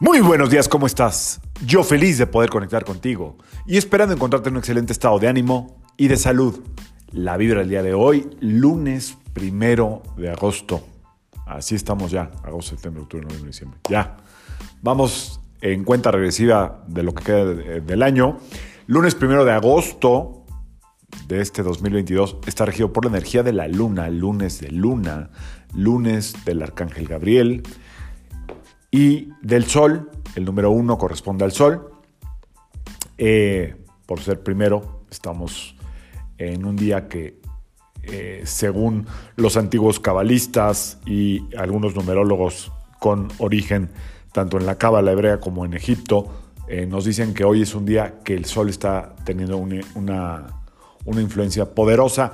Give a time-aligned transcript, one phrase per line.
[0.00, 1.40] Muy buenos días, ¿cómo estás?
[1.66, 5.82] Yo feliz de poder conectar contigo y esperando encontrarte en un excelente estado de ánimo
[5.96, 6.60] y de salud.
[7.10, 10.86] La vibra del día de hoy, lunes primero de agosto.
[11.46, 13.80] Así estamos ya, agosto, septiembre, octubre, noviembre, diciembre.
[13.90, 14.18] Ya.
[14.82, 18.38] Vamos en cuenta regresiva de lo que queda del año.
[18.86, 20.44] Lunes primero de agosto
[21.26, 25.30] de este 2022 está regido por la energía de la luna, lunes de luna,
[25.74, 27.64] lunes del arcángel Gabriel
[28.90, 30.10] y del sol.
[30.34, 31.90] El número uno corresponde al sol.
[33.16, 33.74] Eh,
[34.06, 35.76] por ser primero, estamos
[36.38, 37.40] en un día que,
[38.02, 39.06] eh, según
[39.36, 43.90] los antiguos cabalistas y algunos numerólogos con origen
[44.32, 46.30] tanto en la cábala hebrea como en Egipto,
[46.68, 49.80] eh, nos dicen que hoy es un día que el sol está teniendo una,
[51.04, 52.32] una, influencia poderosa.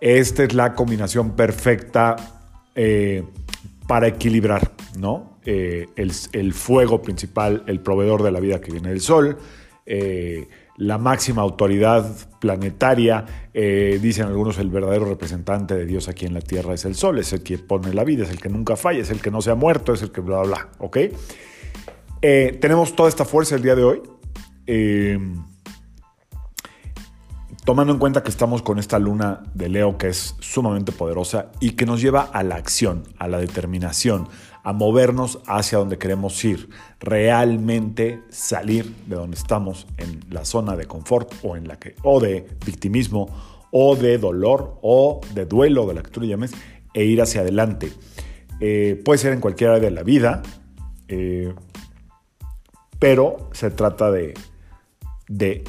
[0.00, 2.16] Esta es la combinación perfecta
[3.86, 5.31] para equilibrar, ¿no?
[5.44, 9.38] El, el, fuego principal, el proveedor de la vida que viene del sol,
[10.76, 16.40] la máxima autoridad planetaria, eh, dicen algunos el verdadero representante de Dios aquí en la
[16.40, 19.00] tierra es el sol, es el que pone la vida, es el que nunca falla,
[19.00, 20.98] es el que no se ha muerto, es el que bla, bla, bla, ¿ok?
[22.22, 24.02] Eh, tenemos toda esta fuerza el día de hoy.
[27.64, 31.70] Tomando en cuenta que estamos con esta luna de Leo que es sumamente poderosa y
[31.70, 34.28] que nos lleva a la acción, a la determinación,
[34.64, 40.86] a movernos hacia donde queremos ir, realmente salir de donde estamos en la zona de
[40.86, 43.28] confort o en la que o de victimismo
[43.70, 46.52] o de dolor o de duelo de la que tú le llames
[46.94, 47.92] e ir hacia adelante.
[48.58, 50.42] Eh, puede ser en cualquier área de la vida,
[51.06, 51.54] eh,
[52.98, 54.34] pero se trata de,
[55.28, 55.64] de,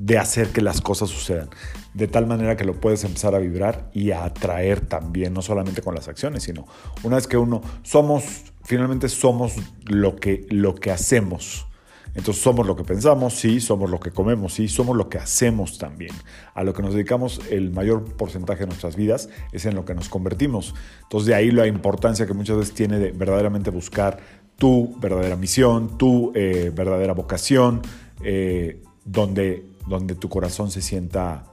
[0.00, 1.50] de hacer que las cosas sucedan
[1.94, 5.82] de tal manera que lo puedes empezar a vibrar y a atraer también, no solamente
[5.82, 6.66] con las acciones, sino
[7.02, 9.54] una vez que uno somos, finalmente somos
[9.86, 11.66] lo que, lo que hacemos.
[12.14, 15.78] Entonces somos lo que pensamos, sí, somos lo que comemos, sí, somos lo que hacemos
[15.78, 16.12] también.
[16.54, 19.94] A lo que nos dedicamos el mayor porcentaje de nuestras vidas es en lo que
[19.94, 20.74] nos convertimos.
[21.02, 24.18] Entonces de ahí la importancia que muchas veces tiene de verdaderamente buscar
[24.56, 27.80] tu verdadera misión, tu eh, verdadera vocación,
[28.24, 31.44] eh, donde, donde tu corazón se sienta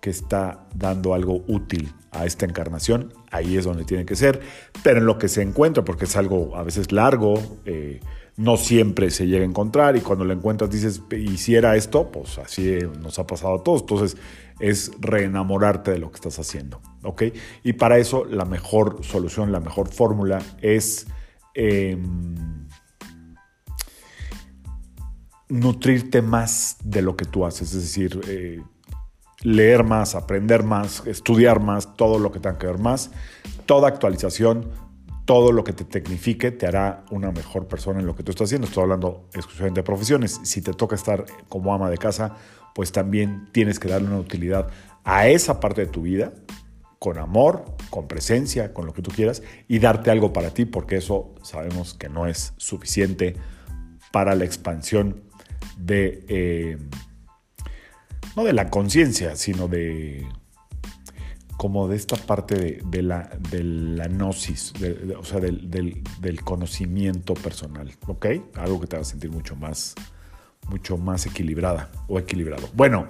[0.00, 4.40] que está dando algo útil a esta encarnación, ahí es donde tiene que ser,
[4.82, 8.00] pero en lo que se encuentra, porque es algo a veces largo, eh,
[8.36, 12.78] no siempre se llega a encontrar y cuando lo encuentras dices, hiciera esto, pues así
[13.02, 14.16] nos ha pasado a todos, entonces
[14.60, 17.24] es reenamorarte de lo que estás haciendo, ¿ok?
[17.64, 21.06] Y para eso la mejor solución, la mejor fórmula es...
[21.54, 22.57] Em,
[25.48, 28.62] nutrirte más de lo que tú haces, es decir, eh,
[29.42, 33.10] leer más, aprender más, estudiar más, todo lo que tenga que ver más.
[33.66, 34.70] Toda actualización,
[35.24, 38.46] todo lo que te tecnifique te hará una mejor persona en lo que tú estás
[38.46, 38.66] haciendo.
[38.66, 40.40] Estoy hablando exclusivamente de profesiones.
[40.42, 42.36] Si te toca estar como ama de casa,
[42.74, 44.68] pues también tienes que darle una utilidad
[45.04, 46.32] a esa parte de tu vida
[46.98, 50.96] con amor, con presencia, con lo que tú quieras y darte algo para ti, porque
[50.96, 53.36] eso sabemos que no es suficiente
[54.10, 55.27] para la expansión
[55.78, 56.24] de...
[56.28, 56.78] Eh,
[58.36, 60.26] no de la conciencia, sino de
[61.58, 64.72] como de esta parte de, la, de la gnosis,
[65.18, 66.04] o sea, del,
[66.44, 68.26] conocimiento personal, ¿ok?
[68.54, 69.96] Algo que te va a sentir mucho más,
[70.68, 72.68] mucho más equilibrada o equilibrado.
[72.74, 73.08] Bueno,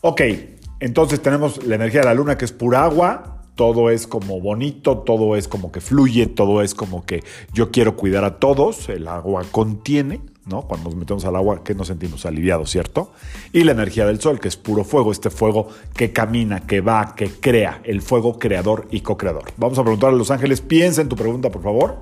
[0.00, 0.22] ok,
[0.80, 5.00] entonces tenemos la energía de la luna que es pura agua, todo es como bonito,
[5.00, 9.08] todo es como que fluye, todo es como que yo quiero cuidar a todos, el
[9.08, 13.12] agua contiene, cuando nos metemos al agua, que nos sentimos aliviados, ¿cierto?
[13.52, 17.14] Y la energía del sol, que es puro fuego, este fuego que camina, que va,
[17.14, 19.52] que crea, el fuego creador y co-creador.
[19.56, 21.98] Vamos a preguntar a los ángeles, piensa en tu pregunta, por favor.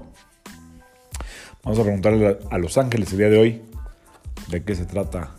[1.62, 3.62] Vamos a preguntarle a los ángeles el día de hoy
[4.49, 5.34] de qué se trata,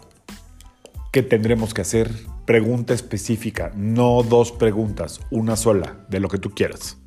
[1.12, 2.12] qué tendremos que hacer.
[2.46, 6.98] Pregunta específica, no dos preguntas, una sola, de lo que tú quieras.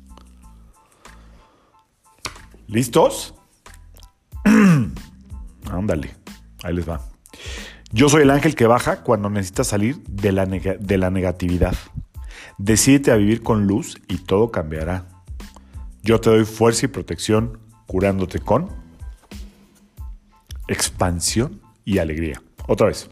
[2.67, 3.33] ¿Listos?
[5.73, 6.15] Ándale,
[6.63, 7.01] ahí les va.
[7.91, 11.75] Yo soy el ángel que baja cuando necesitas salir de la, de la negatividad.
[12.57, 15.07] Decídete a vivir con luz y todo cambiará.
[16.01, 18.69] Yo te doy fuerza y protección curándote con
[20.67, 22.41] expansión y alegría.
[22.67, 23.09] Otra vez.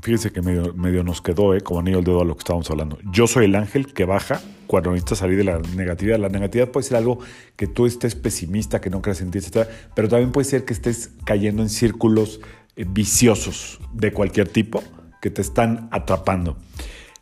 [0.00, 1.60] Fíjense que medio, medio nos quedó, ¿eh?
[1.60, 2.98] como anillo el dedo a lo que estábamos hablando.
[3.12, 6.18] Yo soy el ángel que baja cuando necesitas salir de la negatividad.
[6.18, 7.18] La negatividad puede ser algo
[7.56, 9.68] que tú estés pesimista, que no creas en ti, etc.
[9.94, 12.40] Pero también puede ser que estés cayendo en círculos
[12.76, 14.82] eh, viciosos de cualquier tipo
[15.20, 16.56] que te están atrapando.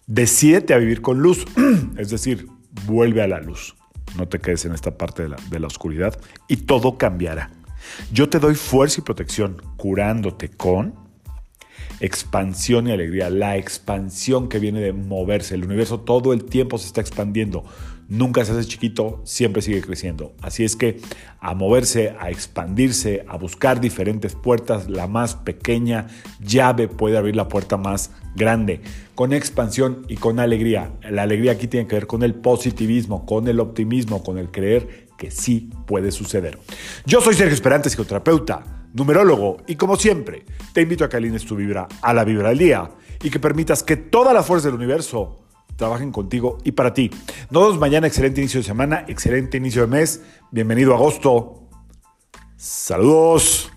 [0.06, 1.44] Decídete a vivir con luz,
[1.96, 2.46] es decir,
[2.86, 3.74] vuelve a la luz.
[4.16, 7.50] No te quedes en esta parte de la, de la oscuridad y todo cambiará.
[8.12, 11.09] Yo te doy fuerza y protección curándote con
[12.00, 13.30] expansión y alegría.
[13.30, 15.54] La expansión que viene de moverse.
[15.54, 17.64] El universo todo el tiempo se está expandiendo.
[18.08, 20.34] Nunca se hace chiquito, siempre sigue creciendo.
[20.42, 21.00] Así es que
[21.38, 26.08] a moverse, a expandirse, a buscar diferentes puertas, la más pequeña
[26.40, 28.80] llave puede abrir la puerta más grande.
[29.14, 30.90] Con expansión y con alegría.
[31.08, 35.06] La alegría aquí tiene que ver con el positivismo, con el optimismo, con el creer
[35.16, 36.58] que sí puede suceder.
[37.06, 41.56] Yo soy Sergio Esperante, psicoterapeuta, numerólogo, y como siempre, te invito a que alines tu
[41.56, 42.90] vibra a la vibra del día
[43.22, 45.36] y que permitas que todas las fuerzas del universo
[45.76, 47.10] trabajen contigo y para ti.
[47.50, 50.22] Nos vemos mañana, excelente inicio de semana, excelente inicio de mes.
[50.50, 51.68] Bienvenido a agosto.
[52.56, 53.70] Saludos.